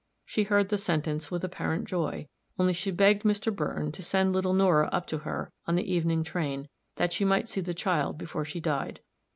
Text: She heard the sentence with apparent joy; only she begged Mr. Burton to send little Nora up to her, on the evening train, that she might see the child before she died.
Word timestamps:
She 0.25 0.45
heard 0.45 0.69
the 0.69 0.79
sentence 0.79 1.29
with 1.29 1.43
apparent 1.43 1.85
joy; 1.87 2.27
only 2.57 2.73
she 2.73 2.89
begged 2.89 3.21
Mr. 3.21 3.55
Burton 3.55 3.91
to 3.91 4.01
send 4.01 4.33
little 4.33 4.51
Nora 4.53 4.89
up 4.91 5.05
to 5.09 5.19
her, 5.19 5.51
on 5.67 5.75
the 5.75 5.93
evening 5.93 6.23
train, 6.23 6.69
that 6.95 7.13
she 7.13 7.23
might 7.23 7.47
see 7.47 7.61
the 7.61 7.75
child 7.75 8.17
before 8.17 8.43
she 8.43 8.59
died. 8.59 9.01